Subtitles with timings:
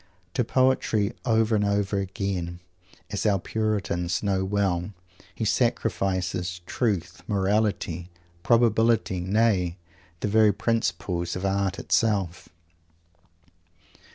[0.33, 2.59] To poetry, over and over again,
[3.11, 4.93] as our Puritans know well,
[5.35, 8.09] he sacrifices Truth, Morality,
[8.41, 9.77] Probability, nay!
[10.21, 12.49] the very principles of Art itself.